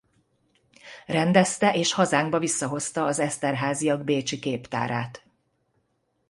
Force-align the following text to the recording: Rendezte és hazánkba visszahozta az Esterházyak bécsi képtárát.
Rendezte 1.05 1.73
és 1.73 1.93
hazánkba 1.93 2.39
visszahozta 2.39 3.05
az 3.05 3.19
Esterházyak 3.19 4.03
bécsi 4.03 4.39
képtárát. 4.39 5.23